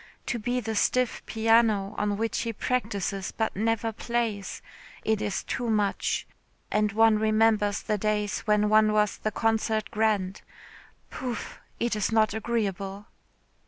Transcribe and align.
To 0.25 0.39
be 0.39 0.59
the 0.59 0.73
stiff 0.75 1.23
piano 1.27 1.93
on 1.95 2.17
which 2.17 2.39
he 2.39 2.53
practises 2.53 3.31
but 3.31 3.55
never 3.55 3.91
plays. 3.91 4.63
It 5.05 5.21
is 5.21 5.43
too 5.43 5.69
much. 5.69 6.25
And 6.71 6.91
one 6.91 7.19
remembers 7.19 7.83
the 7.83 7.99
days 7.99 8.39
when 8.47 8.67
one 8.67 8.93
was 8.93 9.19
the 9.19 9.29
concert 9.29 9.91
grand. 9.91 10.41
Pouf. 11.11 11.59
It 11.79 11.95
is 11.95 12.11
not 12.11 12.33
agreeable." 12.33 13.05